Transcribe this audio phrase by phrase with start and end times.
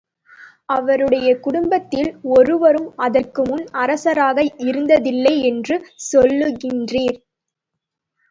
[0.69, 5.75] அவருடைய குடும்பத்தில் ஒருவரும் அதற்கு முன் அரசராக இருந்ததில்லை என்று
[6.11, 7.19] சொல்லுகின்றீர்.